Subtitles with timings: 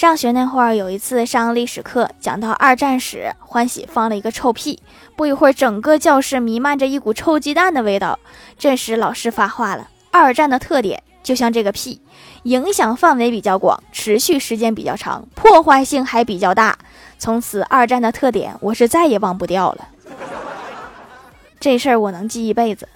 [0.00, 4.82] 上学那会儿有一次上历史课讲到二战时欢喜放了一个臭屁
[5.14, 8.18] 不一会儿整个教室弥漫着一股臭鸡蛋的味道
[8.56, 12.00] 这时老师发话了二战的特点就像这个屁
[12.44, 16.78] 影响范围比较广持续时间比较长破坏性还比较大。
[17.18, 19.88] 从此二战的特点我是再也忘不掉了。
[21.60, 22.88] 这事儿我能记一辈子。